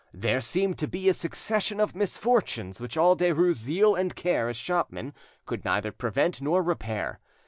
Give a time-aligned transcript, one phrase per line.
[0.15, 4.57] There seemed to be a succession of misfortunes which all Derues' zeal and care as
[4.57, 5.13] shopman
[5.45, 7.19] could neither prevent nor repair.